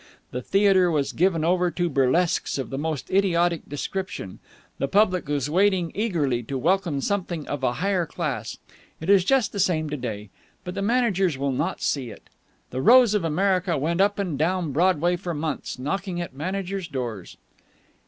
[0.31, 4.39] The theatre was given over to burlesques of the most idiotic description.
[4.79, 8.57] The public was waiting eagerly to welcome something of a higher class.
[8.99, 10.31] It is just the same to day.
[10.63, 12.31] But the managers will not see it.
[12.71, 17.37] 'The Rose of America' went up and down Broadway for months, knocking at managers' doors."